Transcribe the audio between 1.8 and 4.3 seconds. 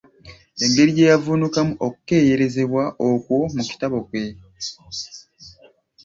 okukeeyerezebwa okwo mu kitabo kye.